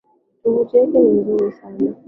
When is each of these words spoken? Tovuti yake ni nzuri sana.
Tovuti 0.43 0.77
yake 0.77 0.99
ni 0.99 1.11
nzuri 1.21 1.51
sana. 1.51 1.95